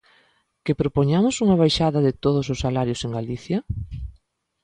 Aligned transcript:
¿Que 0.63 0.73
propoñamos 0.81 1.35
unha 1.43 1.59
baixada 1.61 1.99
de 2.07 2.13
todos 2.23 2.45
os 2.53 2.61
salarios 2.65 2.99
en 3.05 3.11
Galicia? 3.17 3.57